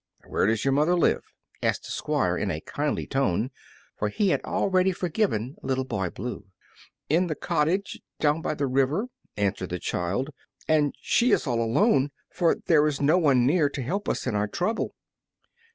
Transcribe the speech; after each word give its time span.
"Where 0.25 0.47
does 0.47 0.65
your 0.65 0.71
mother 0.71 0.95
live?" 0.95 1.21
asked 1.61 1.85
the 1.85 1.91
Squire, 1.91 2.35
in 2.35 2.49
a 2.49 2.59
kindly 2.59 3.05
tone, 3.05 3.51
for 3.95 4.09
he 4.09 4.29
had 4.29 4.43
already 4.43 4.91
forgiven 4.93 5.57
Little 5.61 5.83
Boy 5.83 6.09
Blue. 6.09 6.47
"In 7.07 7.27
the 7.27 7.35
cottage 7.35 8.01
down 8.19 8.41
by 8.41 8.55
the 8.55 8.65
river," 8.65 9.09
answered 9.37 9.69
the 9.69 9.77
child; 9.77 10.31
"and 10.67 10.95
she 10.99 11.31
is 11.31 11.45
all 11.45 11.61
alone, 11.61 12.09
for 12.31 12.55
there 12.65 12.87
is 12.87 12.99
no 12.99 13.19
one 13.19 13.45
near 13.45 13.69
to 13.69 13.83
help 13.83 14.09
us 14.09 14.25
in 14.25 14.33
our 14.33 14.47
trouble." 14.47 14.95